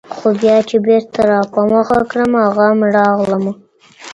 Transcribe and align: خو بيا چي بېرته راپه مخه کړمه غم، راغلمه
خو 0.15 0.27
بيا 0.41 0.55
چي 0.69 0.77
بېرته 0.85 1.19
راپه 1.29 1.61
مخه 1.71 1.99
کړمه 2.11 2.41
غم، 2.55 2.79
راغلمه 2.97 3.53